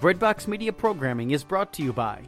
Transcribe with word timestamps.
Breadbox 0.00 0.46
Media 0.46 0.72
programming 0.72 1.32
is 1.32 1.42
brought 1.42 1.72
to 1.72 1.82
you 1.82 1.92
by 1.92 2.20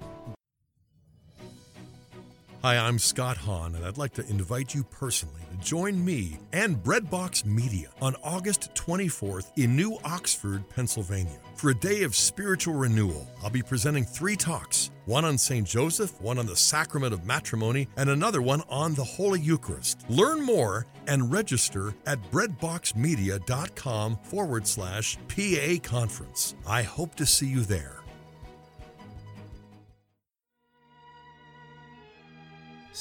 Hi, 2.63 2.77
I'm 2.77 2.99
Scott 2.99 3.39
Hahn, 3.39 3.75
and 3.75 3.87
I'd 3.87 3.97
like 3.97 4.13
to 4.13 4.29
invite 4.29 4.75
you 4.75 4.85
personally 4.85 5.41
to 5.51 5.67
join 5.67 6.05
me 6.05 6.39
and 6.53 6.77
Breadbox 6.77 7.47
Media 7.47 7.89
on 8.03 8.15
August 8.23 8.75
24th 8.75 9.51
in 9.57 9.75
New 9.75 9.97
Oxford, 10.05 10.69
Pennsylvania. 10.69 11.39
For 11.55 11.71
a 11.71 11.75
day 11.75 12.03
of 12.03 12.15
spiritual 12.15 12.75
renewal, 12.75 13.27
I'll 13.43 13.49
be 13.49 13.63
presenting 13.63 14.05
three 14.05 14.37
talks 14.37 14.91
one 15.07 15.25
on 15.25 15.39
St. 15.39 15.67
Joseph, 15.67 16.21
one 16.21 16.39
on 16.39 16.45
the 16.45 16.55
sacrament 16.55 17.15
of 17.15 17.25
matrimony, 17.25 17.89
and 17.97 18.11
another 18.11 18.43
one 18.43 18.63
on 18.69 18.95
the 18.95 19.05
Holy 19.05 19.41
Eucharist. 19.41 20.05
Learn 20.11 20.45
more 20.45 20.87
and 21.07 21.33
register 21.33 21.95
at 22.05 22.21
breadboxmedia.com 22.31 24.19
forward 24.23 24.67
slash 24.67 25.17
PA 25.29 25.77
conference. 25.83 26.55
I 26.67 26.83
hope 26.83 27.15
to 27.15 27.25
see 27.25 27.47
you 27.47 27.63
there. 27.63 28.00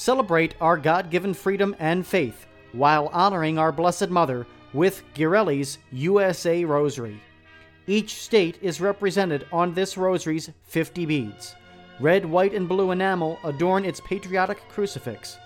Celebrate 0.00 0.54
our 0.62 0.78
God 0.78 1.10
given 1.10 1.34
freedom 1.34 1.76
and 1.78 2.06
faith 2.06 2.46
while 2.72 3.08
honoring 3.08 3.58
our 3.58 3.70
Blessed 3.70 4.08
Mother 4.08 4.46
with 4.72 5.02
Ghirelli's 5.12 5.76
USA 5.92 6.64
Rosary. 6.64 7.20
Each 7.86 8.14
state 8.14 8.56
is 8.62 8.80
represented 8.80 9.46
on 9.52 9.74
this 9.74 9.98
rosary's 9.98 10.48
50 10.62 11.04
beads. 11.04 11.54
Red, 12.00 12.24
white, 12.24 12.54
and 12.54 12.66
blue 12.66 12.92
enamel 12.92 13.38
adorn 13.44 13.84
its 13.84 14.00
patriotic 14.00 14.66
crucifix. 14.70 15.36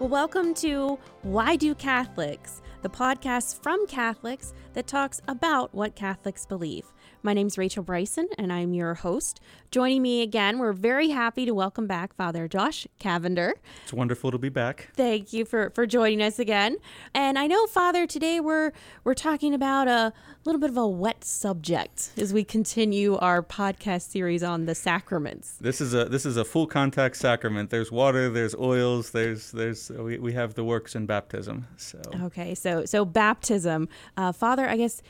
Well, 0.04 0.10
welcome 0.10 0.52
to 0.56 0.98
Why 1.22 1.56
Do 1.56 1.74
Catholics, 1.74 2.60
the 2.82 2.90
podcast 2.90 3.62
from 3.62 3.86
Catholics 3.86 4.52
that 4.74 4.86
talks 4.86 5.22
about 5.28 5.74
what 5.74 5.96
Catholics 5.96 6.44
believe. 6.44 6.92
My 7.24 7.32
name's 7.32 7.56
Rachel 7.56 7.82
Bryson, 7.82 8.28
and 8.36 8.52
I'm 8.52 8.74
your 8.74 8.92
host. 8.92 9.40
Joining 9.70 10.02
me 10.02 10.20
again, 10.20 10.58
we're 10.58 10.74
very 10.74 11.08
happy 11.08 11.46
to 11.46 11.54
welcome 11.54 11.86
back 11.86 12.14
Father 12.14 12.46
Josh 12.46 12.86
Cavender. 12.98 13.54
It's 13.82 13.94
wonderful 13.94 14.30
to 14.30 14.36
be 14.36 14.50
back. 14.50 14.90
Thank 14.94 15.32
you 15.32 15.46
for, 15.46 15.70
for 15.70 15.86
joining 15.86 16.20
us 16.20 16.38
again. 16.38 16.76
And 17.14 17.38
I 17.38 17.46
know, 17.46 17.66
Father, 17.66 18.06
today 18.06 18.40
we're 18.40 18.72
we're 19.04 19.14
talking 19.14 19.54
about 19.54 19.88
a 19.88 20.12
little 20.44 20.60
bit 20.60 20.68
of 20.68 20.76
a 20.76 20.86
wet 20.86 21.24
subject 21.24 22.10
as 22.18 22.34
we 22.34 22.44
continue 22.44 23.16
our 23.16 23.42
podcast 23.42 24.10
series 24.10 24.42
on 24.42 24.66
the 24.66 24.74
sacraments. 24.74 25.56
This 25.62 25.80
is 25.80 25.94
a 25.94 26.04
this 26.04 26.26
is 26.26 26.36
a 26.36 26.44
full 26.44 26.66
contact 26.66 27.16
sacrament. 27.16 27.70
There's 27.70 27.90
water, 27.90 28.28
there's 28.28 28.54
oils, 28.54 29.12
there's 29.12 29.50
there's 29.50 29.88
we, 29.88 30.18
we 30.18 30.34
have 30.34 30.52
the 30.56 30.64
works 30.64 30.94
in 30.94 31.06
baptism. 31.06 31.68
So 31.78 32.02
Okay, 32.24 32.54
so 32.54 32.84
so 32.84 33.06
baptism, 33.06 33.88
uh, 34.18 34.32
Father, 34.32 34.68
I 34.68 34.76
guess 34.76 35.00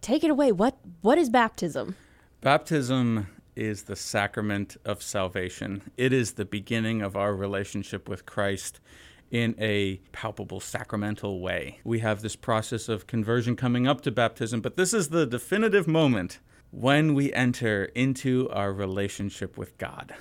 take 0.00 0.24
it 0.24 0.30
away. 0.30 0.52
What 0.52 0.78
what 1.02 1.18
is 1.18 1.30
baptism? 1.30 1.96
baptism 2.40 3.26
is 3.54 3.82
the 3.82 3.96
sacrament 3.96 4.76
of 4.84 5.02
salvation. 5.02 5.82
It 5.96 6.12
is 6.12 6.32
the 6.32 6.44
beginning 6.44 7.02
of 7.02 7.16
our 7.16 7.34
relationship 7.34 8.08
with 8.08 8.24
Christ 8.24 8.80
in 9.30 9.54
a 9.58 9.96
palpable 10.12 10.60
sacramental 10.60 11.40
way. 11.40 11.80
We 11.84 11.98
have 12.00 12.22
this 12.22 12.36
process 12.36 12.88
of 12.88 13.06
conversion 13.06 13.56
coming 13.56 13.86
up 13.86 14.00
to 14.02 14.10
baptism, 14.10 14.60
but 14.60 14.76
this 14.76 14.94
is 14.94 15.08
the 15.08 15.26
definitive 15.26 15.86
moment 15.86 16.38
when 16.70 17.14
we 17.14 17.32
enter 17.32 17.84
into 17.94 18.48
our 18.50 18.72
relationship 18.72 19.58
with 19.58 19.76
God. 19.78 20.14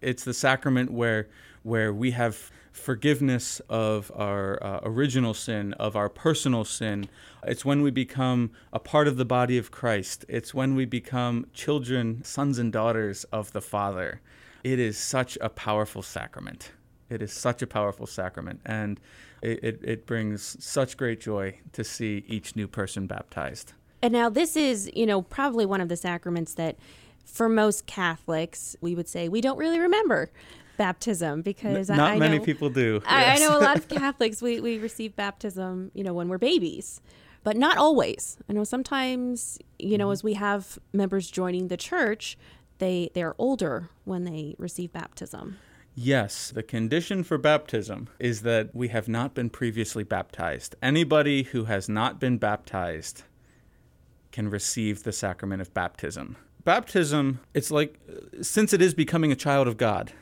It's 0.00 0.24
the 0.24 0.34
sacrament 0.34 0.90
where 0.92 1.28
where 1.62 1.92
we 1.92 2.12
have 2.12 2.50
forgiveness 2.72 3.60
of 3.68 4.10
our 4.14 4.62
uh, 4.62 4.80
original 4.82 5.34
sin, 5.34 5.74
of 5.74 5.94
our 5.94 6.08
personal 6.08 6.64
sin. 6.64 7.08
It's 7.44 7.64
when 7.64 7.82
we 7.82 7.90
become 7.90 8.50
a 8.72 8.78
part 8.78 9.06
of 9.06 9.16
the 9.16 9.24
body 9.24 9.58
of 9.58 9.70
Christ. 9.70 10.24
It's 10.28 10.54
when 10.54 10.74
we 10.74 10.84
become 10.84 11.46
children, 11.52 12.24
sons 12.24 12.58
and 12.58 12.72
daughters 12.72 13.24
of 13.24 13.52
the 13.52 13.60
Father. 13.60 14.20
It 14.64 14.78
is 14.78 14.96
such 14.96 15.36
a 15.40 15.48
powerful 15.48 16.02
sacrament. 16.02 16.72
It 17.10 17.20
is 17.20 17.32
such 17.32 17.60
a 17.60 17.66
powerful 17.66 18.06
sacrament, 18.06 18.60
and 18.64 18.98
it, 19.42 19.62
it, 19.62 19.80
it 19.82 20.06
brings 20.06 20.56
such 20.64 20.96
great 20.96 21.20
joy 21.20 21.58
to 21.72 21.84
see 21.84 22.24
each 22.26 22.56
new 22.56 22.66
person 22.66 23.06
baptized. 23.06 23.74
And 24.00 24.12
now 24.12 24.30
this 24.30 24.56
is, 24.56 24.90
you 24.94 25.04
know, 25.04 25.20
probably 25.20 25.66
one 25.66 25.82
of 25.82 25.90
the 25.90 25.96
sacraments 25.96 26.54
that 26.54 26.76
for 27.24 27.48
most 27.48 27.86
Catholics, 27.86 28.76
we 28.80 28.94
would 28.94 29.08
say 29.08 29.28
we 29.28 29.40
don't 29.40 29.58
really 29.58 29.78
remember 29.78 30.30
baptism 30.82 31.42
because 31.42 31.88
N- 31.88 31.96
not 31.96 32.10
I 32.10 32.18
many 32.18 32.38
know- 32.38 32.44
people 32.44 32.68
do. 32.68 33.00
I, 33.06 33.36
I 33.36 33.38
know 33.38 33.56
a 33.56 33.62
lot 33.62 33.76
of 33.76 33.86
Catholics, 34.00 34.42
we, 34.42 34.58
we 34.60 34.78
receive 34.78 35.14
baptism, 35.14 35.92
you 35.94 36.02
know, 36.02 36.12
when 36.12 36.28
we're 36.28 36.38
babies, 36.38 37.00
but 37.44 37.56
not 37.56 37.76
always. 37.76 38.36
I 38.48 38.52
know 38.52 38.64
sometimes, 38.64 39.60
you 39.78 39.96
know, 39.96 40.06
mm-hmm. 40.06 40.12
as 40.12 40.24
we 40.24 40.34
have 40.34 40.80
members 40.92 41.30
joining 41.30 41.68
the 41.68 41.76
church, 41.76 42.36
they, 42.78 43.10
they're 43.14 43.36
older 43.38 43.90
when 44.02 44.24
they 44.24 44.56
receive 44.58 44.92
baptism. 44.92 45.56
Yes, 45.94 46.50
the 46.50 46.64
condition 46.64 47.22
for 47.22 47.38
baptism 47.38 48.08
is 48.18 48.42
that 48.42 48.74
we 48.74 48.88
have 48.88 49.06
not 49.06 49.34
been 49.34 49.50
previously 49.50 50.02
baptized. 50.02 50.74
Anybody 50.82 51.44
who 51.44 51.66
has 51.66 51.88
not 51.88 52.18
been 52.18 52.38
baptized 52.38 53.22
can 54.32 54.50
receive 54.50 55.04
the 55.04 55.12
sacrament 55.12 55.62
of 55.62 55.72
baptism. 55.72 56.36
Baptism, 56.64 57.38
it's 57.54 57.70
like 57.70 58.00
uh, 58.08 58.42
since 58.42 58.72
it 58.72 58.82
is 58.82 58.94
becoming 58.94 59.30
a 59.30 59.36
child 59.36 59.68
of 59.68 59.76
God, 59.76 60.12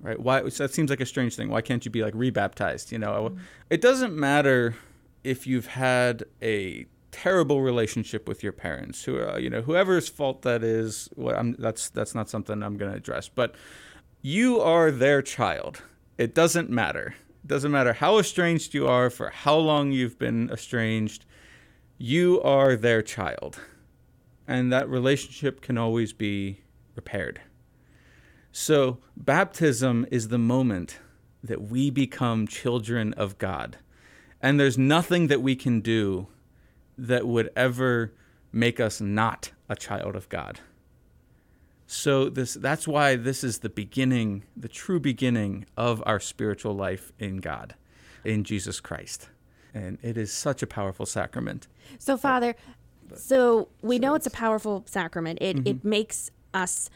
right? 0.00 0.18
Why 0.18 0.48
so 0.48 0.64
that 0.64 0.72
seems 0.74 0.90
like 0.90 1.00
a 1.00 1.06
strange 1.06 1.36
thing. 1.36 1.48
Why 1.48 1.62
can't 1.62 1.84
you 1.84 1.90
be 1.90 2.02
like 2.02 2.14
rebaptized, 2.14 2.92
you 2.92 2.98
know? 2.98 3.36
It 3.70 3.80
doesn't 3.80 4.14
matter 4.14 4.76
if 5.22 5.46
you've 5.46 5.66
had 5.66 6.24
a 6.42 6.86
terrible 7.10 7.62
relationship 7.62 8.26
with 8.26 8.42
your 8.42 8.52
parents, 8.52 9.04
who 9.04 9.20
uh, 9.20 9.36
you 9.36 9.48
know, 9.48 9.62
whoever's 9.62 10.08
fault 10.08 10.42
that 10.42 10.62
is, 10.64 11.08
I'm 11.18 11.54
that's 11.58 11.88
that's 11.90 12.14
not 12.14 12.28
something 12.28 12.62
I'm 12.62 12.76
going 12.76 12.90
to 12.90 12.96
address, 12.96 13.28
but 13.28 13.54
you 14.20 14.60
are 14.60 14.90
their 14.90 15.22
child. 15.22 15.82
It 16.18 16.34
doesn't 16.34 16.70
matter. 16.70 17.14
It 17.44 17.48
doesn't 17.48 17.70
matter 17.70 17.92
how 17.92 18.18
estranged 18.18 18.74
you 18.74 18.88
are, 18.88 19.10
for 19.10 19.30
how 19.30 19.56
long 19.56 19.92
you've 19.92 20.18
been 20.18 20.50
estranged. 20.50 21.24
You 21.98 22.42
are 22.42 22.74
their 22.74 23.02
child. 23.02 23.60
And 24.48 24.72
that 24.72 24.88
relationship 24.88 25.60
can 25.60 25.78
always 25.78 26.12
be 26.12 26.60
repaired. 26.96 27.40
So, 28.56 28.98
baptism 29.16 30.06
is 30.12 30.28
the 30.28 30.38
moment 30.38 31.00
that 31.42 31.60
we 31.60 31.90
become 31.90 32.46
children 32.46 33.12
of 33.14 33.36
God. 33.36 33.78
And 34.40 34.60
there's 34.60 34.78
nothing 34.78 35.26
that 35.26 35.42
we 35.42 35.56
can 35.56 35.80
do 35.80 36.28
that 36.96 37.26
would 37.26 37.50
ever 37.56 38.12
make 38.52 38.78
us 38.78 39.00
not 39.00 39.50
a 39.68 39.74
child 39.74 40.14
of 40.14 40.28
God. 40.28 40.60
So 41.88 42.28
this 42.28 42.54
that's 42.54 42.86
why 42.86 43.16
this 43.16 43.42
is 43.42 43.58
the 43.58 43.68
beginning, 43.68 44.44
the 44.56 44.68
true 44.68 45.00
beginning 45.00 45.66
of 45.76 46.00
our 46.06 46.20
spiritual 46.20 46.76
life 46.76 47.10
in 47.18 47.38
God, 47.38 47.74
in 48.24 48.44
Jesus 48.44 48.78
Christ. 48.78 49.30
And 49.74 49.98
it 50.00 50.16
is 50.16 50.32
such 50.32 50.62
a 50.62 50.66
powerful 50.68 51.06
sacrament. 51.06 51.66
So, 51.98 52.16
Father, 52.16 52.54
so 53.16 53.66
we 53.82 53.98
know 53.98 54.14
it's 54.14 54.28
a 54.28 54.30
powerful 54.30 54.84
sacrament. 54.86 55.40
It 55.42 55.58
it 55.58 55.78
mm-hmm. 55.78 55.88
makes 55.88 56.30
us 56.54 56.88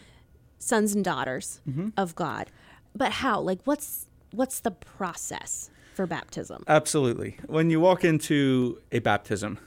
sons 0.58 0.94
and 0.94 1.04
daughters 1.04 1.60
mm-hmm. 1.68 1.88
of 1.96 2.14
God. 2.14 2.50
But 2.94 3.12
how? 3.12 3.40
Like, 3.40 3.60
what's 3.64 4.06
what's 4.32 4.60
the 4.60 4.70
process 4.70 5.70
for 5.94 6.06
baptism? 6.06 6.64
Absolutely. 6.66 7.38
When 7.46 7.70
you 7.70 7.80
walk 7.80 8.04
into 8.04 8.80
a 8.92 8.98
baptism, 8.98 9.58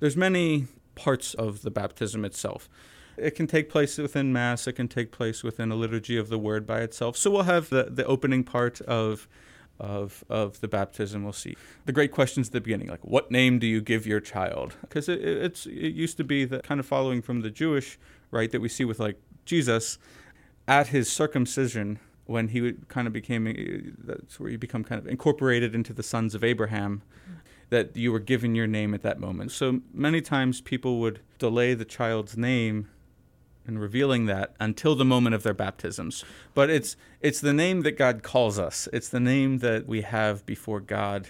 there's 0.00 0.16
many 0.16 0.66
parts 0.94 1.34
of 1.34 1.62
the 1.62 1.70
baptism 1.70 2.24
itself. 2.24 2.68
It 3.16 3.32
can 3.32 3.46
take 3.46 3.68
place 3.68 3.96
within 3.96 4.32
Mass, 4.32 4.66
it 4.66 4.72
can 4.74 4.88
take 4.88 5.12
place 5.12 5.44
within 5.44 5.70
a 5.70 5.76
liturgy 5.76 6.16
of 6.16 6.28
the 6.28 6.38
Word 6.38 6.66
by 6.66 6.80
itself. 6.80 7.16
So 7.16 7.30
we'll 7.30 7.44
have 7.44 7.70
the, 7.70 7.84
the 7.84 8.04
opening 8.06 8.42
part 8.42 8.80
of, 8.82 9.28
of, 9.78 10.24
of 10.28 10.60
the 10.60 10.68
baptism. 10.68 11.22
We'll 11.22 11.32
see 11.32 11.56
the 11.84 11.92
great 11.92 12.10
questions 12.10 12.48
at 12.48 12.52
the 12.52 12.60
beginning, 12.60 12.88
like 12.88 13.04
what 13.04 13.30
name 13.30 13.58
do 13.58 13.66
you 13.66 13.80
give 13.80 14.06
your 14.06 14.20
child? 14.20 14.74
Because 14.80 15.08
it, 15.08 15.20
it's, 15.20 15.66
it 15.66 15.94
used 15.94 16.16
to 16.16 16.24
be 16.24 16.44
that 16.46 16.64
kind 16.64 16.80
of 16.80 16.86
following 16.86 17.22
from 17.22 17.42
the 17.42 17.50
Jewish 17.50 17.98
rite 18.30 18.50
that 18.50 18.60
we 18.60 18.68
see 18.68 18.84
with 18.84 18.98
like 18.98 19.20
Jesus 19.44 19.98
at 20.66 20.88
his 20.88 21.10
circumcision 21.10 21.98
when 22.26 22.48
he 22.48 22.60
would 22.60 22.88
kind 22.88 23.06
of 23.06 23.12
became 23.12 23.46
eh, 23.46 23.90
that's 23.98 24.40
where 24.40 24.50
you 24.50 24.58
become 24.58 24.84
kind 24.84 24.98
of 24.98 25.06
incorporated 25.06 25.74
into 25.74 25.92
the 25.92 26.02
sons 26.02 26.34
of 26.34 26.42
Abraham 26.42 27.02
that 27.70 27.96
you 27.96 28.12
were 28.12 28.20
given 28.20 28.54
your 28.54 28.66
name 28.66 28.94
at 28.94 29.02
that 29.02 29.18
moment. 29.18 29.50
So 29.50 29.80
many 29.92 30.20
times 30.20 30.60
people 30.60 31.00
would 31.00 31.20
delay 31.38 31.74
the 31.74 31.84
child's 31.84 32.36
name 32.36 32.88
and 33.66 33.80
revealing 33.80 34.26
that 34.26 34.54
until 34.60 34.94
the 34.94 35.04
moment 35.04 35.34
of 35.34 35.42
their 35.42 35.54
baptisms. 35.54 36.24
But 36.54 36.70
it's 36.70 36.96
it's 37.20 37.40
the 37.40 37.52
name 37.52 37.82
that 37.82 37.92
God 37.92 38.22
calls 38.22 38.58
us. 38.58 38.88
It's 38.92 39.08
the 39.08 39.20
name 39.20 39.58
that 39.58 39.86
we 39.86 40.02
have 40.02 40.44
before 40.46 40.80
God 40.80 41.28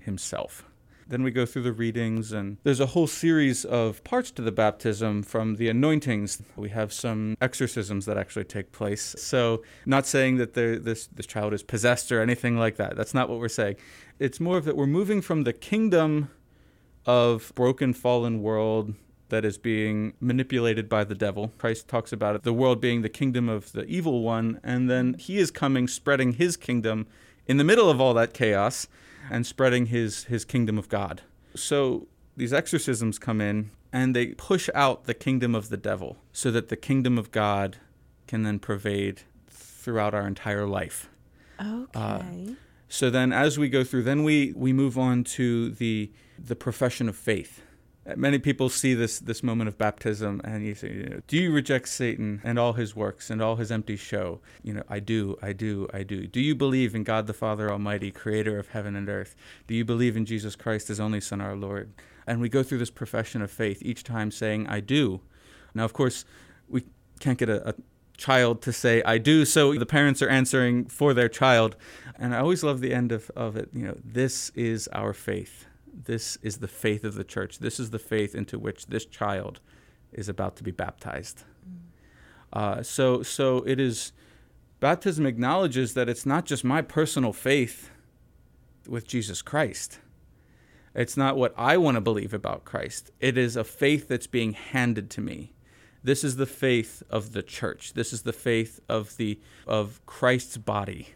himself. 0.00 0.64
Then 1.06 1.22
we 1.22 1.30
go 1.30 1.44
through 1.44 1.62
the 1.62 1.72
readings, 1.72 2.32
and 2.32 2.56
there's 2.62 2.80
a 2.80 2.86
whole 2.86 3.06
series 3.06 3.64
of 3.64 4.02
parts 4.04 4.30
to 4.32 4.42
the 4.42 4.52
baptism 4.52 5.22
from 5.22 5.56
the 5.56 5.68
anointings. 5.68 6.42
We 6.56 6.70
have 6.70 6.92
some 6.92 7.36
exorcisms 7.40 8.06
that 8.06 8.16
actually 8.16 8.44
take 8.44 8.72
place. 8.72 9.14
So, 9.18 9.62
not 9.84 10.06
saying 10.06 10.38
that 10.38 10.54
this, 10.54 11.06
this 11.08 11.26
child 11.26 11.52
is 11.52 11.62
possessed 11.62 12.10
or 12.10 12.20
anything 12.20 12.56
like 12.56 12.76
that. 12.76 12.96
That's 12.96 13.14
not 13.14 13.28
what 13.28 13.38
we're 13.38 13.48
saying. 13.48 13.76
It's 14.18 14.40
more 14.40 14.56
of 14.56 14.64
that 14.64 14.76
we're 14.76 14.86
moving 14.86 15.20
from 15.20 15.44
the 15.44 15.52
kingdom 15.52 16.30
of 17.06 17.52
broken, 17.54 17.92
fallen 17.92 18.42
world 18.42 18.94
that 19.28 19.44
is 19.44 19.58
being 19.58 20.14
manipulated 20.20 20.88
by 20.88 21.04
the 21.04 21.14
devil. 21.14 21.52
Christ 21.58 21.88
talks 21.88 22.12
about 22.12 22.36
it, 22.36 22.42
the 22.44 22.52
world 22.52 22.80
being 22.80 23.02
the 23.02 23.08
kingdom 23.08 23.48
of 23.48 23.72
the 23.72 23.84
evil 23.86 24.22
one, 24.22 24.60
and 24.62 24.88
then 24.90 25.14
he 25.18 25.38
is 25.38 25.50
coming, 25.50 25.88
spreading 25.88 26.34
his 26.34 26.56
kingdom 26.56 27.06
in 27.46 27.56
the 27.56 27.64
middle 27.64 27.90
of 27.90 28.00
all 28.00 28.14
that 28.14 28.32
chaos 28.32 28.86
and 29.30 29.46
spreading 29.46 29.86
his, 29.86 30.24
his 30.24 30.44
kingdom 30.44 30.78
of 30.78 30.88
God. 30.88 31.22
So 31.54 32.06
these 32.36 32.52
exorcisms 32.52 33.18
come 33.18 33.40
in 33.40 33.70
and 33.92 34.14
they 34.14 34.28
push 34.28 34.68
out 34.74 35.04
the 35.04 35.14
kingdom 35.14 35.54
of 35.54 35.68
the 35.68 35.76
devil 35.76 36.18
so 36.32 36.50
that 36.50 36.68
the 36.68 36.76
kingdom 36.76 37.16
of 37.18 37.30
God 37.30 37.76
can 38.26 38.42
then 38.42 38.58
pervade 38.58 39.22
throughout 39.48 40.14
our 40.14 40.26
entire 40.26 40.66
life. 40.66 41.08
Okay. 41.60 41.90
Uh, 41.94 42.22
so 42.88 43.10
then 43.10 43.32
as 43.32 43.58
we 43.58 43.68
go 43.68 43.84
through 43.84 44.02
then 44.02 44.24
we 44.24 44.52
we 44.56 44.72
move 44.72 44.98
on 44.98 45.24
to 45.24 45.70
the 45.70 46.10
the 46.38 46.56
profession 46.56 47.08
of 47.08 47.16
faith 47.16 47.62
many 48.16 48.38
people 48.38 48.68
see 48.68 48.94
this 48.94 49.18
this 49.18 49.42
moment 49.42 49.68
of 49.68 49.78
baptism 49.78 50.40
and 50.44 50.64
you 50.64 50.74
say 50.74 50.92
you 50.92 51.02
know, 51.04 51.20
do 51.26 51.36
you 51.36 51.52
reject 51.52 51.88
satan 51.88 52.40
and 52.44 52.58
all 52.58 52.74
his 52.74 52.94
works 52.94 53.30
and 53.30 53.40
all 53.40 53.56
his 53.56 53.72
empty 53.72 53.96
show? 53.96 54.40
You 54.62 54.74
know 54.74 54.82
i 54.88 55.00
do 55.00 55.38
i 55.42 55.52
do 55.52 55.88
i 55.92 56.02
do. 56.02 56.26
Do 56.26 56.40
you 56.40 56.54
believe 56.54 56.94
in 56.94 57.04
god 57.04 57.26
the 57.26 57.32
father 57.32 57.70
almighty 57.70 58.10
creator 58.10 58.58
of 58.58 58.68
heaven 58.68 58.94
and 58.94 59.08
earth? 59.08 59.34
Do 59.66 59.74
you 59.74 59.84
believe 59.84 60.16
in 60.16 60.26
jesus 60.26 60.56
christ 60.56 60.88
his 60.88 61.00
only 61.00 61.20
son 61.20 61.40
our 61.40 61.56
lord? 61.56 61.92
And 62.26 62.40
we 62.40 62.48
go 62.48 62.62
through 62.62 62.78
this 62.78 62.90
profession 62.90 63.42
of 63.42 63.50
faith 63.50 63.82
each 63.82 64.04
time 64.04 64.30
saying 64.30 64.66
i 64.66 64.80
do. 64.80 65.20
Now 65.74 65.84
of 65.84 65.92
course 65.92 66.24
we 66.68 66.84
can't 67.20 67.38
get 67.38 67.48
a, 67.48 67.70
a 67.70 67.74
child 68.16 68.62
to 68.62 68.72
say 68.72 69.02
i 69.04 69.18
do 69.18 69.44
so 69.44 69.74
the 69.74 69.86
parents 69.86 70.22
are 70.22 70.28
answering 70.28 70.84
for 70.84 71.14
their 71.14 71.28
child. 71.28 71.76
And 72.18 72.34
i 72.34 72.38
always 72.38 72.62
love 72.62 72.80
the 72.80 72.92
end 72.92 73.12
of, 73.12 73.30
of 73.34 73.56
it 73.56 73.70
you 73.72 73.86
know 73.86 73.96
this 74.04 74.50
is 74.50 74.88
our 74.92 75.14
faith 75.14 75.66
this 75.94 76.36
is 76.42 76.58
the 76.58 76.68
faith 76.68 77.04
of 77.04 77.14
the 77.14 77.24
church. 77.24 77.58
This 77.58 77.78
is 77.78 77.90
the 77.90 77.98
faith 77.98 78.34
into 78.34 78.58
which 78.58 78.86
this 78.86 79.06
child 79.06 79.60
is 80.12 80.28
about 80.28 80.56
to 80.56 80.62
be 80.62 80.70
baptized. 80.70 81.44
Mm. 81.68 81.78
Uh, 82.52 82.82
so, 82.82 83.22
so 83.22 83.58
it 83.66 83.80
is. 83.80 84.12
Baptism 84.80 85.24
acknowledges 85.24 85.94
that 85.94 86.08
it's 86.08 86.26
not 86.26 86.44
just 86.44 86.62
my 86.62 86.82
personal 86.82 87.32
faith 87.32 87.90
with 88.86 89.06
Jesus 89.06 89.40
Christ. 89.40 89.98
It's 90.94 91.16
not 91.16 91.36
what 91.36 91.54
I 91.56 91.76
want 91.76 91.96
to 91.96 92.00
believe 92.00 92.34
about 92.34 92.64
Christ. 92.64 93.10
It 93.18 93.38
is 93.38 93.56
a 93.56 93.64
faith 93.64 94.08
that's 94.08 94.26
being 94.26 94.52
handed 94.52 95.10
to 95.10 95.20
me. 95.20 95.52
This 96.02 96.22
is 96.22 96.36
the 96.36 96.46
faith 96.46 97.02
of 97.08 97.32
the 97.32 97.42
church. 97.42 97.94
This 97.94 98.12
is 98.12 98.22
the 98.22 98.32
faith 98.32 98.78
of 98.88 99.16
the 99.16 99.40
of 99.66 100.04
Christ's 100.06 100.58
body. 100.58 101.08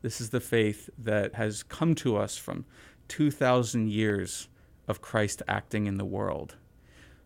This 0.00 0.20
is 0.20 0.30
the 0.30 0.40
faith 0.40 0.90
that 0.98 1.34
has 1.34 1.62
come 1.62 1.94
to 1.96 2.16
us 2.16 2.36
from 2.36 2.64
2,000 3.12 3.90
years 3.90 4.48
of 4.88 5.02
Christ 5.02 5.42
acting 5.46 5.86
in 5.86 5.98
the 5.98 6.04
world. 6.06 6.56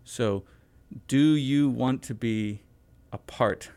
So, 0.02 0.42
do 1.06 1.36
you 1.36 1.68
want 1.68 2.02
to 2.02 2.14
be 2.14 2.62
a 3.12 3.18
part 3.18 3.70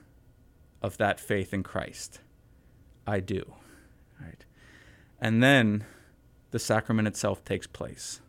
of 0.82 0.98
that 0.98 1.20
faith 1.20 1.54
in 1.54 1.62
Christ? 1.62 2.20
I 3.06 3.20
do. 3.20 3.54
Right. 4.20 4.44
And 5.22 5.44
then 5.44 5.86
the 6.50 6.58
sacrament 6.58 7.08
itself 7.08 7.46
takes 7.46 7.68
place. 7.68 8.22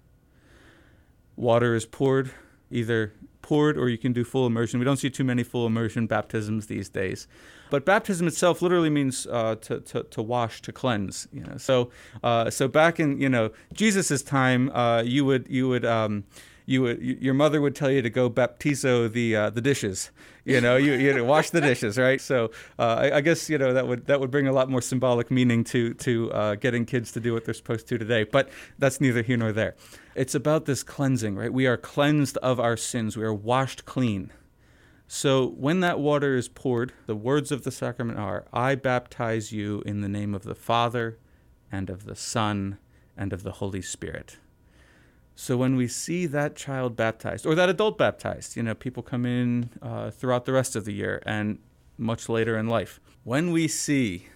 Water 1.34 1.74
is 1.74 1.86
poured, 1.86 2.32
either 2.70 3.14
poured 3.42 3.76
or 3.76 3.88
you 3.88 3.98
can 3.98 4.12
do 4.12 4.24
full 4.24 4.46
immersion. 4.46 4.78
We 4.78 4.84
don't 4.84 4.96
see 4.96 5.10
too 5.10 5.24
many 5.24 5.42
full 5.42 5.66
immersion 5.66 6.06
baptisms 6.06 6.66
these 6.66 6.88
days. 6.88 7.26
But 7.70 7.84
baptism 7.84 8.26
itself 8.26 8.62
literally 8.62 8.90
means 8.90 9.26
uh, 9.30 9.54
to, 9.62 9.80
to, 9.80 10.02
to, 10.02 10.22
wash, 10.22 10.60
to 10.62 10.72
cleanse. 10.72 11.28
You 11.32 11.44
know, 11.44 11.56
so 11.56 11.90
uh, 12.22 12.50
so 12.50 12.66
back 12.66 12.98
in 12.98 13.20
you 13.20 13.28
know 13.28 13.50
Jesus's 13.72 14.22
time, 14.22 14.70
uh, 14.70 15.02
you 15.02 15.24
would 15.24 15.46
you 15.48 15.68
would 15.68 15.84
um, 15.84 16.24
you 16.70 16.82
would 16.82 17.02
your 17.02 17.34
mother 17.34 17.60
would 17.60 17.74
tell 17.74 17.90
you 17.90 18.00
to 18.00 18.08
go 18.08 18.30
baptizo 18.30 19.12
the 19.12 19.34
uh, 19.34 19.50
the 19.50 19.60
dishes. 19.60 20.12
You 20.44 20.60
know, 20.60 20.76
you 20.76 20.92
you 20.92 21.24
wash 21.24 21.50
the 21.50 21.60
dishes, 21.60 21.98
right? 21.98 22.20
So 22.20 22.52
uh, 22.78 22.94
I, 22.94 23.16
I, 23.16 23.20
guess 23.20 23.50
you 23.50 23.58
know 23.58 23.74
that 23.74 23.88
would 23.88 24.06
that 24.06 24.20
would 24.20 24.30
bring 24.30 24.46
a 24.46 24.52
lot 24.52 24.70
more 24.70 24.80
symbolic 24.80 25.32
meaning 25.32 25.64
to 25.64 25.94
to 25.94 26.32
uh, 26.32 26.54
getting 26.54 26.86
kids 26.86 27.10
to 27.12 27.20
do 27.20 27.32
what 27.32 27.44
they're 27.44 27.54
supposed 27.54 27.88
to 27.88 27.98
today. 27.98 28.22
But 28.22 28.50
that's 28.78 29.00
neither 29.00 29.22
here 29.22 29.36
nor 29.36 29.50
there. 29.50 29.74
It's 30.14 30.34
about 30.34 30.66
this 30.66 30.84
cleansing, 30.84 31.34
right? 31.34 31.52
We 31.52 31.66
are 31.66 31.76
cleansed 31.76 32.36
of 32.38 32.60
our 32.60 32.76
sins. 32.76 33.16
We 33.16 33.24
are 33.24 33.34
washed 33.34 33.84
clean. 33.84 34.32
So 35.08 35.48
when 35.48 35.80
that 35.80 35.98
water 35.98 36.36
is 36.36 36.48
poured, 36.48 36.92
the 37.06 37.16
words 37.16 37.50
of 37.50 37.64
the 37.64 37.72
sacrament 37.72 38.20
are 38.20 38.44
I 38.52 38.76
baptize 38.76 39.50
you 39.50 39.82
in 39.84 40.02
the 40.02 40.08
name 40.08 40.36
of 40.36 40.44
the 40.44 40.54
Father 40.54 41.18
and 41.72 41.90
of 41.90 42.04
the 42.04 42.14
Son 42.14 42.78
and 43.16 43.32
of 43.32 43.42
the 43.42 43.52
Holy 43.52 43.82
Spirit. 43.82 44.38
So 45.40 45.56
when 45.56 45.74
we 45.74 45.88
see 45.88 46.26
that 46.26 46.54
child 46.54 46.96
baptized 46.96 47.46
or 47.46 47.54
that 47.54 47.70
adult 47.70 47.96
baptized, 47.96 48.58
you 48.58 48.62
know, 48.62 48.74
people 48.74 49.02
come 49.02 49.24
in 49.24 49.70
uh, 49.80 50.10
throughout 50.10 50.44
the 50.44 50.52
rest 50.52 50.76
of 50.76 50.84
the 50.84 50.92
year 50.92 51.22
and 51.24 51.60
much 51.96 52.28
later 52.28 52.58
in 52.58 52.68
life. 52.68 53.00
When 53.24 53.50
we 53.50 53.66
see 53.66 54.28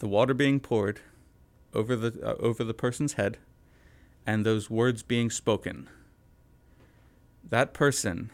the 0.00 0.08
water 0.08 0.34
being 0.34 0.58
poured 0.58 0.98
over 1.72 1.94
the 1.94 2.20
uh, 2.28 2.34
over 2.40 2.64
the 2.64 2.74
person's 2.74 3.12
head 3.12 3.38
and 4.26 4.44
those 4.44 4.68
words 4.68 5.04
being 5.04 5.30
spoken, 5.30 5.88
that 7.48 7.72
person 7.72 8.32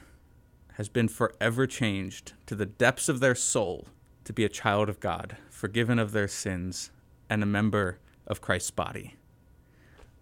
has 0.79 0.89
been 0.89 1.09
forever 1.09 1.67
changed 1.67 2.33
to 2.47 2.55
the 2.55 2.65
depths 2.65 3.07
of 3.07 3.21
their 3.21 3.35
soul 3.35 3.87
to 4.25 4.33
be 4.33 4.47
a 4.47 4.49
child 4.49 4.89
of 4.89 4.99
God, 4.99 5.37
forgiven 5.51 5.99
of 5.99 6.13
their 6.13 6.27
sins, 6.27 6.91
and 7.29 7.43
a 7.43 7.47
member 7.47 7.99
of 8.27 8.41
Christ's 8.41 8.71
body. 8.71 9.17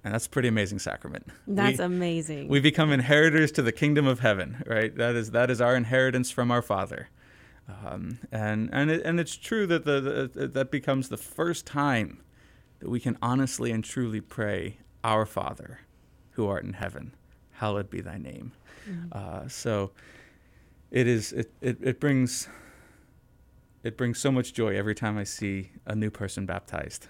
And 0.04 0.14
that's 0.14 0.26
a 0.26 0.30
pretty 0.30 0.48
amazing 0.48 0.78
sacrament. 0.78 1.26
That's 1.46 1.78
we, 1.78 1.84
amazing. 1.84 2.48
We 2.48 2.60
become 2.60 2.92
inheritors 2.92 3.50
to 3.52 3.62
the 3.62 3.72
kingdom 3.72 4.06
of 4.06 4.20
heaven, 4.20 4.62
right? 4.64 4.94
That 4.94 5.16
is 5.16 5.32
that 5.32 5.50
is 5.50 5.60
our 5.60 5.74
inheritance 5.74 6.30
from 6.30 6.50
our 6.52 6.62
Father. 6.62 7.08
Um, 7.68 8.20
and 8.30 8.70
and 8.72 8.90
it, 8.90 9.02
and 9.04 9.18
it's 9.18 9.36
true 9.36 9.66
that 9.66 9.84
the, 9.84 10.30
the 10.32 10.46
that 10.46 10.70
becomes 10.70 11.08
the 11.08 11.16
first 11.16 11.66
time 11.66 12.22
that 12.78 12.88
we 12.88 13.00
can 13.00 13.18
honestly 13.20 13.72
and 13.72 13.84
truly 13.84 14.20
pray, 14.20 14.78
"Our 15.02 15.26
Father, 15.26 15.80
who 16.30 16.46
art 16.46 16.64
in 16.64 16.74
heaven, 16.74 17.14
hallowed 17.54 17.90
be 17.90 18.00
thy 18.00 18.18
name." 18.18 18.52
Mm-hmm. 18.88 19.08
Uh, 19.12 19.48
so 19.48 19.90
it 20.90 21.06
is 21.06 21.32
it, 21.32 21.52
it, 21.60 21.78
it 21.82 22.00
brings 22.00 22.48
it 23.82 23.96
brings 23.96 24.18
so 24.18 24.30
much 24.30 24.54
joy 24.54 24.76
every 24.76 24.94
time 24.94 25.18
I 25.18 25.24
see 25.24 25.72
a 25.86 25.94
new 25.94 26.10
person 26.10 26.46
baptized. 26.46 27.08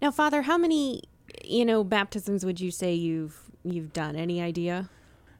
Now, 0.00 0.10
Father, 0.10 0.42
how 0.42 0.58
many 0.58 1.02
you 1.44 1.64
know 1.64 1.84
baptisms 1.84 2.44
would 2.44 2.60
you 2.60 2.70
say 2.70 2.94
you've 2.94 3.50
you've 3.62 3.92
done? 3.92 4.16
Any 4.16 4.40
idea? 4.40 4.88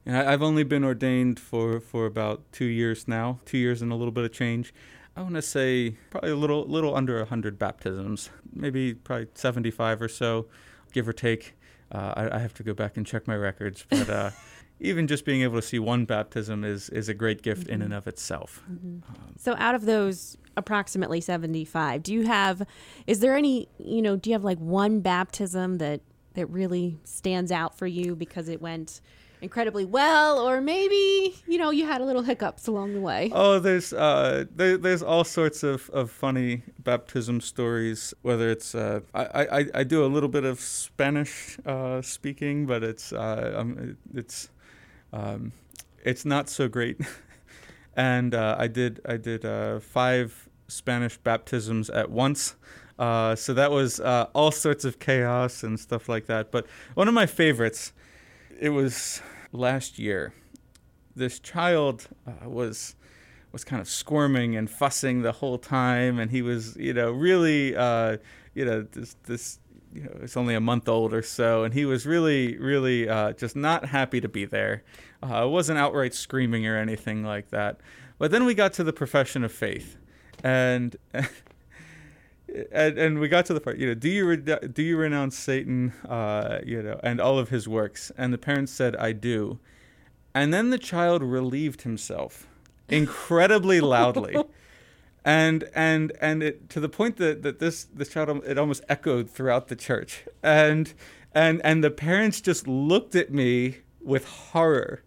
And 0.07 0.17
I, 0.17 0.33
I've 0.33 0.43
only 0.43 0.65
been 0.65 0.85
ordained 0.85 1.39
for 1.39 1.81
for 1.81 2.07
about 2.07 2.43
two 2.53 2.67
years 2.67 3.07
now, 3.09 3.41
two 3.45 3.59
years 3.59 3.83
and 3.83 3.93
a 3.93 3.95
little 3.95 4.13
bit 4.13 4.25
of 4.25 4.33
change. 4.33 4.73
I 5.17 5.23
want 5.23 5.35
to 5.35 5.43
say 5.43 5.97
probably 6.11 6.31
a 6.31 6.37
little 6.37 6.65
little 6.65 6.95
under 6.95 7.25
hundred 7.25 7.59
baptisms, 7.59 8.31
maybe 8.53 8.95
probably 8.95 9.29
seventy 9.35 9.71
five 9.71 10.01
or 10.01 10.09
so, 10.09 10.47
give 10.93 11.09
or 11.09 11.13
take. 11.13 11.57
Uh, 11.93 12.15
I, 12.17 12.37
I, 12.37 12.39
have 12.39 12.55
to 12.55 12.63
go 12.63 12.73
back 12.73 12.97
and 12.97 13.07
check 13.07 13.27
my 13.27 13.37
records, 13.37 13.85
but. 13.91 14.09
Uh, 14.09 14.31
even 14.81 15.07
just 15.07 15.25
being 15.25 15.43
able 15.43 15.57
to 15.57 15.67
see 15.67 15.79
one 15.79 16.05
baptism 16.05 16.65
is 16.65 16.89
is 16.91 17.09
a 17.09 17.15
great 17.15 17.43
gift 17.43 17.65
mm-hmm. 17.65 17.75
in 17.75 17.83
and 17.83 17.95
of 17.95 18.07
itself. 18.07 18.63
Mm-hmm. 18.71 18.99
Um, 19.09 19.35
so 19.37 19.55
out 19.59 19.75
of 19.75 19.85
those 19.85 20.37
approximately 20.57 21.21
75, 21.21 22.03
do 22.03 22.13
you 22.13 22.27
have 22.27 22.67
is 23.07 23.21
there 23.21 23.37
any, 23.37 23.69
you 23.79 24.03
know, 24.03 24.17
do 24.17 24.31
you 24.31 24.35
have 24.35 24.45
like 24.45 24.59
one 24.59 25.01
baptism 25.01 25.79
that 25.79 26.01
that 26.35 26.47
really 26.47 26.99
stands 27.05 27.51
out 27.51 27.77
for 27.77 27.87
you 27.87 28.15
because 28.15 28.49
it 28.49 28.63
went 28.63 29.01
incredibly 29.43 29.85
well? 29.85 30.39
Or 30.39 30.61
maybe 30.61 31.35
you 31.47 31.59
know 31.59 31.71
you 31.71 31.87
had 31.87 32.01
a 32.01 32.05
little 32.05 32.23
hiccups 32.23 32.67
along 32.67 32.95
the 32.95 33.01
way. 33.01 33.31
Oh 33.33 33.59
there's 33.59 33.93
uh 33.93 34.45
there, 34.55 34.77
there's 34.77 35.03
all 35.03 35.25
sorts 35.25 35.63
of, 35.63 35.89
of 35.91 36.11
funny 36.11 36.63
baptism 36.79 37.41
stories 37.41 38.15
whether 38.23 38.51
it's 38.51 38.75
uh 38.75 39.01
I, 39.15 39.59
I 39.61 39.65
i 39.75 39.85
do 39.85 40.05
a 40.05 40.09
little 40.09 40.29
bit 40.29 40.45
of 40.45 40.61
spanish 40.61 41.59
uh 41.67 42.03
speaking 42.03 42.67
but 42.67 42.83
it's 42.83 43.13
uh 43.13 43.55
um, 43.57 43.97
it's 44.15 44.51
um, 45.13 45.53
it's 46.05 46.25
not 46.25 46.49
so 46.49 46.69
great. 46.69 47.01
and 47.95 48.35
uh, 48.35 48.57
I 48.59 48.67
did 48.67 49.01
I 49.07 49.17
did 49.17 49.45
uh, 49.45 49.81
five 49.81 50.49
Spanish 50.69 51.17
baptisms 51.19 51.91
at 51.91 52.11
once. 52.11 52.57
Uh, 52.99 53.35
so 53.35 53.55
that 53.55 53.71
was 53.71 53.99
uh, 54.01 54.27
all 54.35 54.51
sorts 54.51 54.85
of 54.85 54.99
chaos 54.99 55.63
and 55.63 55.81
stuff 55.81 56.09
like 56.09 56.27
that. 56.27 56.51
But 56.51 56.67
one 56.95 57.09
of 57.09 57.15
my 57.15 57.27
favorites, 57.27 57.93
it 58.59 58.71
was 58.71 59.23
last 59.53 59.99
year. 59.99 60.35
This 61.17 61.41
child 61.41 62.09
uh, 62.27 62.49
was 62.49 62.95
was 63.53 63.65
kind 63.65 63.81
of 63.81 63.89
squirming 63.89 64.55
and 64.55 64.71
fussing 64.71 65.23
the 65.23 65.33
whole 65.33 65.59
time, 65.59 66.19
and 66.19 66.31
he 66.31 66.41
was, 66.43 66.77
you 66.77 66.95
know, 66.95 67.11
really, 67.11 67.75
uh, 67.75 68.19
you 68.55 68.65
know, 68.65 68.83
this 68.83 69.17
this 69.25 69.59
you 69.93 70.03
know, 70.03 70.11
was 70.21 70.37
only 70.37 70.55
a 70.55 70.61
month 70.61 70.89
old 70.89 71.13
or 71.13 71.23
so, 71.23 71.65
and 71.65 71.75
he 71.75 71.85
was 71.85 72.07
really, 72.07 72.57
really 72.59 73.09
uh, 73.09 73.33
just 73.33 73.57
not 73.57 73.87
happy 73.87 74.21
to 74.21 74.29
be 74.29 74.45
there. 74.45 74.83
Uh, 75.23 75.47
wasn't 75.49 75.79
outright 75.79 76.15
screaming 76.15 76.67
or 76.67 76.77
anything 76.77 77.25
like 77.25 77.51
that. 77.51 77.81
But 78.19 78.31
then 78.31 78.45
we 78.45 78.55
got 78.55 78.73
to 78.75 78.85
the 78.85 78.93
profession 78.93 79.45
of 79.45 79.53
faith, 79.53 79.97
and 80.43 80.97
and, 82.73 82.99
and 82.99 83.19
we 83.19 83.29
got 83.29 83.47
to 83.47 83.55
the 83.55 83.61
part, 83.61 83.79
you 83.79 83.87
know, 83.87 83.95
do 83.95 84.09
you 84.09 84.27
re- 84.27 84.37
do 84.37 84.83
you 84.83 84.97
renounce 84.97 85.37
Satan, 85.37 85.93
uh, 86.09 86.59
you 86.65 86.83
know, 86.83 86.99
and 87.03 87.21
all 87.21 87.39
of 87.39 87.49
his 87.49 87.69
works? 87.69 88.11
And 88.17 88.33
the 88.33 88.39
parents 88.39 88.73
said, 88.73 88.97
I 88.97 89.13
do. 89.13 89.59
And 90.35 90.55
then 90.55 90.71
the 90.71 90.79
child 90.79 91.23
relieved 91.23 91.83
himself 91.83 92.47
incredibly 92.89 93.81
loudly. 93.81 94.37
and 95.25 95.69
and 95.75 96.13
and 96.21 96.43
it 96.43 96.71
to 96.71 96.81
the 96.81 96.89
point 96.89 97.17
that, 97.17 97.43
that 97.43 97.59
this 97.59 97.85
this 97.85 98.09
child 98.09 98.43
it 98.47 98.59
almost 98.59 98.83
echoed 98.89 99.31
throughout 99.31 99.69
the 99.69 99.77
church. 99.77 100.25
And 100.43 100.93
and 101.35 101.61
and 101.65 101.85
the 101.85 101.91
parents 101.91 102.41
just 102.41 102.67
looked 102.67 103.15
at 103.15 103.33
me 103.33 103.79
with 104.01 104.27
horror. 104.27 105.03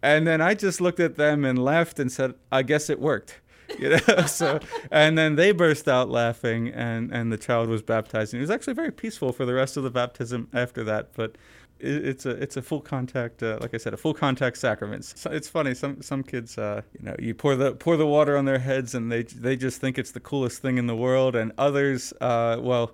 And 0.00 0.26
then 0.26 0.40
i 0.40 0.54
just 0.54 0.80
looked 0.80 1.00
at 1.00 1.16
them 1.16 1.44
and 1.44 1.58
laughed 1.58 1.98
and 1.98 2.12
said 2.12 2.34
i 2.52 2.62
guess 2.62 2.88
it 2.88 3.00
worked 3.00 3.40
you 3.78 3.90
know? 3.90 3.98
So 4.26 4.60
and 4.90 5.18
then 5.18 5.36
they 5.36 5.52
burst 5.52 5.88
out 5.88 6.08
laughing 6.08 6.68
and 6.68 7.12
and 7.12 7.32
the 7.32 7.36
child 7.36 7.68
was 7.68 7.82
baptized. 7.82 8.32
And 8.32 8.38
it 8.38 8.42
was 8.42 8.50
actually 8.50 8.74
very 8.74 8.92
peaceful 8.92 9.32
for 9.32 9.44
the 9.44 9.54
rest 9.54 9.76
of 9.76 9.82
the 9.82 9.90
baptism 9.90 10.48
after 10.52 10.84
that 10.84 11.14
but 11.14 11.36
it's 11.80 12.26
a 12.26 12.30
it's 12.30 12.56
a 12.56 12.62
full 12.62 12.80
contact 12.80 13.42
uh, 13.42 13.58
like 13.60 13.74
I 13.74 13.76
said 13.76 13.94
a 13.94 13.96
full 13.96 14.14
contact 14.14 14.58
sacrament. 14.58 15.04
So 15.04 15.30
it's 15.30 15.48
funny 15.48 15.74
some 15.74 16.02
some 16.02 16.22
kids 16.22 16.58
uh, 16.58 16.82
you 16.98 17.04
know 17.04 17.16
you 17.18 17.34
pour 17.34 17.56
the 17.56 17.72
pour 17.72 17.96
the 17.96 18.06
water 18.06 18.36
on 18.36 18.44
their 18.44 18.58
heads 18.58 18.94
and 18.94 19.10
they 19.10 19.22
they 19.22 19.56
just 19.56 19.80
think 19.80 19.98
it's 19.98 20.12
the 20.12 20.20
coolest 20.20 20.60
thing 20.60 20.78
in 20.78 20.86
the 20.86 20.96
world 20.96 21.36
and 21.36 21.52
others 21.58 22.12
uh, 22.20 22.58
well 22.60 22.92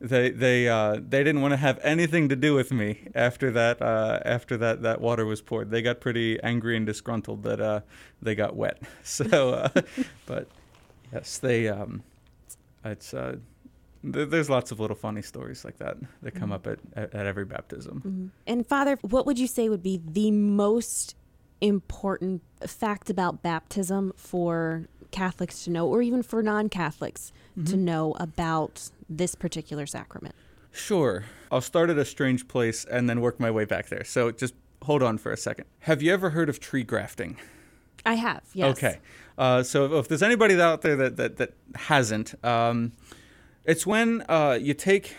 they 0.00 0.30
they 0.30 0.68
uh, 0.68 1.00
they 1.08 1.24
didn't 1.24 1.40
want 1.40 1.52
to 1.52 1.56
have 1.56 1.78
anything 1.82 2.28
to 2.28 2.36
do 2.36 2.54
with 2.54 2.70
me 2.70 3.08
after 3.14 3.50
that 3.52 3.80
uh, 3.80 4.20
after 4.24 4.56
that 4.58 4.82
that 4.82 5.00
water 5.00 5.24
was 5.24 5.40
poured. 5.40 5.70
They 5.70 5.82
got 5.82 6.00
pretty 6.00 6.40
angry 6.42 6.76
and 6.76 6.84
disgruntled 6.84 7.42
that 7.44 7.60
uh, 7.60 7.80
they 8.20 8.34
got 8.34 8.56
wet. 8.56 8.82
So 9.02 9.70
but 10.26 10.48
yes 11.12 11.38
they 11.38 11.68
um, 11.68 12.02
it's 12.84 13.14
there's 14.12 14.48
lots 14.48 14.70
of 14.70 14.80
little 14.80 14.96
funny 14.96 15.22
stories 15.22 15.64
like 15.64 15.78
that 15.78 15.96
that 16.22 16.32
come 16.32 16.50
mm-hmm. 16.50 16.52
up 16.52 16.66
at, 16.66 16.78
at, 16.94 17.14
at, 17.14 17.26
every 17.26 17.44
baptism. 17.44 17.98
Mm-hmm. 17.98 18.26
And 18.46 18.66
Father, 18.66 18.98
what 19.02 19.26
would 19.26 19.38
you 19.38 19.46
say 19.46 19.68
would 19.68 19.82
be 19.82 20.00
the 20.04 20.30
most 20.30 21.16
important 21.60 22.42
fact 22.66 23.10
about 23.10 23.42
baptism 23.42 24.12
for 24.16 24.88
Catholics 25.10 25.64
to 25.64 25.70
know, 25.70 25.86
or 25.88 26.02
even 26.02 26.22
for 26.22 26.42
non 26.42 26.68
Catholics 26.68 27.32
mm-hmm. 27.52 27.70
to 27.70 27.76
know 27.76 28.14
about 28.18 28.90
this 29.08 29.34
particular 29.34 29.86
sacrament? 29.86 30.34
Sure. 30.72 31.24
I'll 31.50 31.60
start 31.60 31.90
at 31.90 31.98
a 31.98 32.04
strange 32.04 32.48
place 32.48 32.84
and 32.84 33.08
then 33.08 33.20
work 33.20 33.40
my 33.40 33.50
way 33.50 33.64
back 33.64 33.88
there. 33.88 34.04
So 34.04 34.30
just 34.30 34.54
hold 34.82 35.02
on 35.02 35.18
for 35.18 35.32
a 35.32 35.36
second. 35.36 35.66
Have 35.80 36.02
you 36.02 36.12
ever 36.12 36.30
heard 36.30 36.48
of 36.48 36.60
tree 36.60 36.82
grafting? 36.82 37.38
I 38.04 38.14
have, 38.14 38.42
yes. 38.52 38.76
Okay. 38.76 38.98
Uh, 39.38 39.62
so 39.62 39.86
if, 39.86 39.92
if, 39.92 40.08
there's 40.08 40.22
anybody 40.22 40.60
out 40.60 40.82
there 40.82 40.96
that, 40.96 41.16
that, 41.16 41.36
that 41.38 41.54
hasn't, 41.74 42.34
um, 42.44 42.92
it's 43.66 43.86
when 43.86 44.22
uh, 44.28 44.58
you 44.60 44.74
take, 44.74 45.16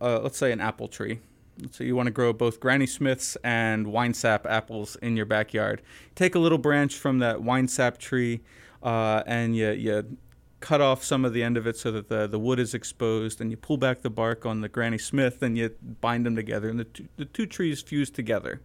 uh, 0.00 0.20
let's 0.20 0.38
say, 0.38 0.50
an 0.52 0.60
apple 0.60 0.88
tree. 0.88 1.20
Let's 1.60 1.76
say 1.76 1.84
you 1.84 1.94
want 1.94 2.06
to 2.06 2.12
grow 2.12 2.32
both 2.32 2.60
Granny 2.60 2.86
Smiths 2.86 3.36
and 3.44 3.86
winesap 3.86 4.46
apples 4.46 4.96
in 4.96 5.16
your 5.16 5.26
backyard. 5.26 5.82
Take 6.14 6.34
a 6.34 6.38
little 6.38 6.58
branch 6.58 6.96
from 6.96 7.18
that 7.18 7.38
winesap 7.38 7.98
tree 7.98 8.40
uh, 8.82 9.22
and 9.26 9.54
you, 9.54 9.70
you 9.70 10.16
cut 10.60 10.80
off 10.80 11.04
some 11.04 11.24
of 11.24 11.34
the 11.34 11.42
end 11.42 11.56
of 11.56 11.66
it 11.66 11.76
so 11.76 11.92
that 11.92 12.08
the, 12.08 12.26
the 12.26 12.38
wood 12.38 12.58
is 12.58 12.72
exposed, 12.72 13.40
and 13.40 13.50
you 13.50 13.56
pull 13.56 13.76
back 13.76 14.00
the 14.00 14.10
bark 14.10 14.46
on 14.46 14.60
the 14.60 14.68
Granny 14.68 14.98
Smith 14.98 15.42
and 15.42 15.58
you 15.58 15.70
bind 16.00 16.24
them 16.24 16.34
together, 16.34 16.70
and 16.70 16.80
the 16.80 16.84
two, 16.84 17.08
the 17.16 17.24
two 17.26 17.46
trees 17.46 17.82
fuse 17.82 18.10
together. 18.10 18.60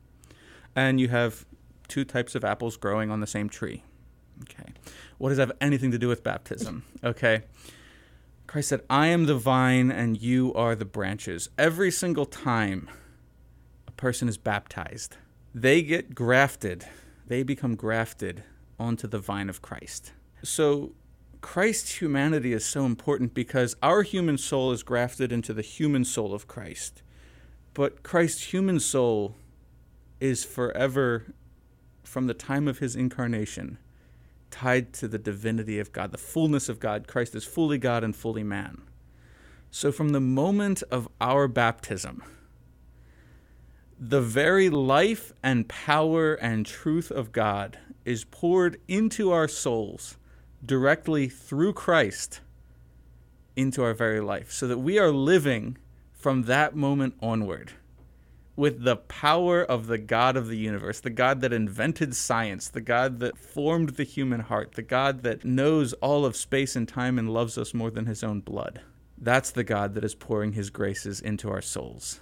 And 0.75 1.01
you 1.01 1.09
have 1.09 1.45
two 1.87 2.05
types 2.05 2.35
of 2.35 2.45
apples 2.45 2.77
growing 2.77 3.09
on 3.09 3.19
the 3.19 3.27
same 3.27 3.49
tree. 3.49 3.83
Okay. 4.43 4.71
What 5.17 5.29
does 5.29 5.37
that 5.37 5.47
have 5.47 5.57
anything 5.59 5.91
to 5.91 5.97
do 5.97 6.07
with 6.07 6.23
baptism? 6.23 6.83
Okay. 7.03 7.43
Christ 8.47 8.69
said, 8.69 8.81
I 8.89 9.07
am 9.07 9.25
the 9.25 9.35
vine 9.35 9.91
and 9.91 10.19
you 10.19 10.53
are 10.53 10.73
the 10.73 10.85
branches. 10.85 11.49
Every 11.57 11.91
single 11.91 12.25
time 12.25 12.89
a 13.87 13.91
person 13.91 14.29
is 14.29 14.37
baptized, 14.37 15.17
they 15.53 15.81
get 15.81 16.15
grafted, 16.15 16.85
they 17.27 17.43
become 17.43 17.75
grafted 17.75 18.43
onto 18.79 19.07
the 19.07 19.19
vine 19.19 19.49
of 19.49 19.61
Christ. 19.61 20.13
So, 20.43 20.93
Christ's 21.41 22.01
humanity 22.01 22.53
is 22.53 22.65
so 22.65 22.85
important 22.85 23.33
because 23.33 23.75
our 23.83 24.01
human 24.01 24.37
soul 24.37 24.71
is 24.71 24.81
grafted 24.81 25.31
into 25.31 25.53
the 25.53 25.61
human 25.61 26.03
soul 26.03 26.33
of 26.33 26.47
Christ. 26.47 27.03
But 27.73 28.01
Christ's 28.01 28.45
human 28.45 28.79
soul 28.79 29.35
is 30.19 30.43
forever, 30.43 31.33
from 32.03 32.25
the 32.25 32.33
time 32.33 32.67
of 32.67 32.79
his 32.79 32.95
incarnation, 32.95 33.77
tied 34.51 34.93
to 34.93 35.07
the 35.07 35.17
divinity 35.17 35.79
of 35.79 35.91
God, 35.91 36.11
the 36.11 36.17
fullness 36.17 36.69
of 36.69 36.79
God. 36.79 37.07
Christ 37.07 37.35
is 37.35 37.43
fully 37.43 37.77
God 37.77 38.03
and 38.03 38.15
fully 38.15 38.43
man. 38.43 38.81
So, 39.71 39.91
from 39.91 40.09
the 40.09 40.21
moment 40.21 40.83
of 40.89 41.09
our 41.19 41.47
baptism, 41.47 42.23
the 43.99 44.21
very 44.21 44.69
life 44.69 45.33
and 45.43 45.67
power 45.67 46.35
and 46.35 46.65
truth 46.65 47.11
of 47.11 47.31
God 47.31 47.79
is 48.05 48.23
poured 48.23 48.79
into 48.87 49.31
our 49.31 49.47
souls 49.47 50.17
directly 50.65 51.27
through 51.27 51.73
Christ 51.73 52.41
into 53.55 53.83
our 53.83 53.93
very 53.93 54.21
life, 54.21 54.51
so 54.51 54.67
that 54.67 54.77
we 54.77 54.99
are 54.99 55.11
living 55.11 55.77
from 56.13 56.43
that 56.43 56.75
moment 56.75 57.15
onward 57.21 57.73
with 58.57 58.83
the 58.83 58.95
power 58.95 59.63
of 59.63 59.85
the 59.85 59.99
God 59.99 60.35
of 60.35 60.47
the 60.47 60.57
universe, 60.57 60.99
the 60.99 61.11
God 61.11 61.41
that 61.41 61.53
invented 61.53 62.15
science, 62.15 62.67
the 62.67 62.81
God 62.81 63.19
that 63.19 63.37
formed 63.37 63.89
the 63.89 64.03
human 64.03 64.41
heart, 64.41 64.73
the 64.73 64.81
God 64.81 65.21
that 65.21 65.45
knows 65.45 65.93
all 65.93 66.25
of 66.25 66.35
space 66.35 66.75
and 66.75 66.87
time 66.87 67.19
and 67.19 67.31
loves 67.31 67.57
us 67.57 67.73
more 67.73 67.91
than 67.91 68.07
his 68.07 68.23
own 68.23 68.41
blood. 68.41 68.81
That's 69.15 69.51
the 69.51 69.63
God 69.63 69.93
that 69.93 70.03
is 70.03 70.15
pouring 70.15 70.53
his 70.53 70.71
graces 70.71 71.21
into 71.21 71.49
our 71.49 71.61
souls. 71.61 72.19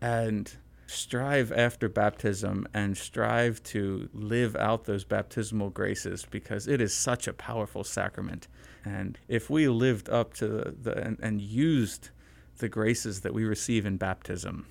And 0.00 0.54
strive 0.86 1.52
after 1.52 1.88
baptism 1.88 2.66
and 2.74 2.96
strive 2.96 3.62
to 3.62 4.08
live 4.12 4.56
out 4.56 4.84
those 4.84 5.04
baptismal 5.04 5.70
graces 5.70 6.26
because 6.30 6.68
it 6.68 6.82
is 6.82 6.94
such 6.94 7.26
a 7.26 7.32
powerful 7.32 7.82
sacrament. 7.82 8.46
And 8.84 9.18
if 9.26 9.48
we 9.48 9.68
lived 9.68 10.10
up 10.10 10.34
to 10.34 10.48
the, 10.48 10.74
the 10.82 10.98
and, 10.98 11.18
and 11.20 11.40
used 11.40 12.10
the 12.58 12.68
graces 12.68 13.22
that 13.22 13.32
we 13.32 13.44
receive 13.44 13.86
in 13.86 13.96
baptism, 13.96 14.66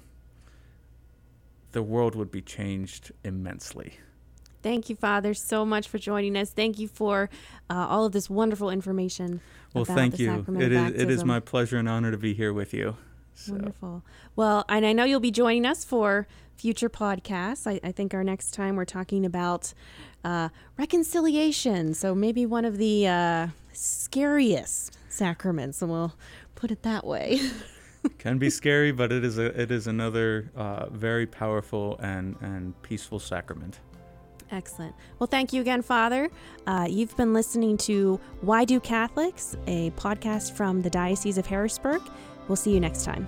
the 1.77 1.83
world 1.83 2.15
would 2.15 2.31
be 2.31 2.41
changed 2.41 3.11
immensely. 3.23 3.93
Thank 4.63 4.89
you, 4.89 4.95
Father, 4.95 5.35
so 5.35 5.63
much 5.63 5.87
for 5.87 5.99
joining 5.99 6.35
us. 6.35 6.49
Thank 6.49 6.79
you 6.79 6.87
for 6.87 7.29
uh, 7.69 7.85
all 7.87 8.03
of 8.03 8.13
this 8.13 8.31
wonderful 8.31 8.71
information. 8.71 9.41
Well, 9.75 9.85
thank 9.85 10.17
you. 10.17 10.43
It 10.57 10.71
is, 10.71 10.93
it 10.93 11.11
is 11.11 11.23
my 11.23 11.39
pleasure 11.39 11.77
and 11.77 11.87
honor 11.87 12.09
to 12.09 12.17
be 12.17 12.33
here 12.33 12.51
with 12.51 12.73
you. 12.73 12.97
So. 13.35 13.51
Wonderful. 13.51 14.03
Well, 14.35 14.65
and 14.67 14.87
I 14.87 14.93
know 14.93 15.03
you'll 15.03 15.19
be 15.19 15.29
joining 15.29 15.67
us 15.67 15.85
for 15.85 16.27
future 16.55 16.89
podcasts. 16.89 17.67
I, 17.67 17.79
I 17.87 17.91
think 17.91 18.15
our 18.15 18.23
next 18.23 18.55
time 18.55 18.75
we're 18.75 18.85
talking 18.85 19.23
about 19.23 19.75
uh, 20.23 20.49
reconciliation. 20.79 21.93
So 21.93 22.15
maybe 22.15 22.47
one 22.47 22.65
of 22.65 22.79
the 22.79 23.07
uh, 23.07 23.47
scariest 23.71 24.97
sacraments, 25.09 25.83
and 25.83 25.91
we'll 25.91 26.15
put 26.55 26.71
it 26.71 26.81
that 26.81 27.05
way. 27.05 27.39
can 28.17 28.37
be 28.37 28.49
scary, 28.49 28.91
but 28.91 29.11
it 29.11 29.23
is 29.23 29.37
a, 29.37 29.59
it 29.59 29.71
is 29.71 29.87
another 29.87 30.51
uh, 30.55 30.89
very 30.89 31.25
powerful 31.25 31.97
and 31.99 32.35
and 32.41 32.79
peaceful 32.81 33.19
sacrament. 33.19 33.79
Excellent. 34.51 34.95
Well, 35.19 35.27
thank 35.27 35.51
you 35.51 35.61
again, 35.61 35.81
Father. 35.81 36.29
Uh, 36.65 36.87
you've 36.89 37.15
been 37.17 37.33
listening 37.33 37.77
to 37.79 38.19
Why 38.41 38.63
Do 38.63 38.79
Catholics, 38.79 39.57
a 39.67 39.91
podcast 39.91 40.53
from 40.53 40.81
the 40.81 40.89
Diocese 40.89 41.37
of 41.37 41.45
Harrisburg. 41.45 42.01
We'll 42.47 42.55
see 42.55 42.73
you 42.73 42.79
next 42.79 43.03
time. 43.03 43.27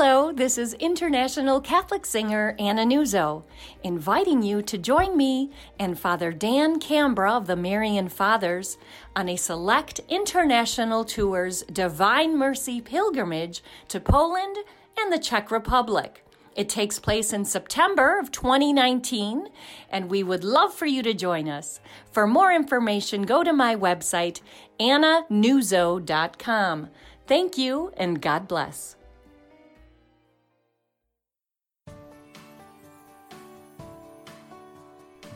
Hello, 0.00 0.30
this 0.30 0.58
is 0.58 0.74
international 0.74 1.60
Catholic 1.60 2.06
singer 2.06 2.54
Anna 2.56 2.84
Nuzzo, 2.84 3.42
inviting 3.82 4.44
you 4.44 4.62
to 4.62 4.78
join 4.78 5.16
me 5.16 5.50
and 5.76 5.98
Father 5.98 6.30
Dan 6.30 6.78
Cambra 6.78 7.32
of 7.32 7.48
the 7.48 7.56
Marian 7.56 8.08
Fathers 8.08 8.78
on 9.16 9.28
a 9.28 9.34
select 9.34 10.00
international 10.08 11.04
tour's 11.04 11.64
Divine 11.64 12.38
Mercy 12.38 12.80
pilgrimage 12.80 13.60
to 13.88 13.98
Poland 13.98 14.58
and 14.96 15.12
the 15.12 15.18
Czech 15.18 15.50
Republic. 15.50 16.24
It 16.54 16.68
takes 16.68 17.00
place 17.00 17.32
in 17.32 17.44
September 17.44 18.20
of 18.20 18.30
2019, 18.30 19.48
and 19.90 20.08
we 20.08 20.22
would 20.22 20.44
love 20.44 20.72
for 20.72 20.86
you 20.86 21.02
to 21.02 21.12
join 21.12 21.48
us. 21.48 21.80
For 22.12 22.24
more 22.24 22.52
information, 22.52 23.22
go 23.22 23.42
to 23.42 23.52
my 23.52 23.74
website, 23.74 24.42
annanuzzo.com. 24.78 26.88
Thank 27.26 27.58
you, 27.58 27.92
and 27.96 28.22
God 28.22 28.46
bless. 28.46 28.94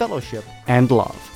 fellowship, 0.00 0.44
and 0.66 0.90
love. 0.90 1.29